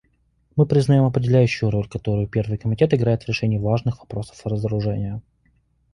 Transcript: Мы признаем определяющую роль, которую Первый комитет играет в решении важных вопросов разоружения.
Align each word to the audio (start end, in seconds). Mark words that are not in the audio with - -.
Мы 0.55 0.65
признаем 0.65 1.03
определяющую 1.03 1.69
роль, 1.69 1.87
которую 1.87 2.27
Первый 2.27 2.57
комитет 2.57 2.91
играет 2.91 3.21
в 3.21 3.27
решении 3.27 3.59
важных 3.59 3.99
вопросов 3.99 4.43
разоружения. 4.47 5.21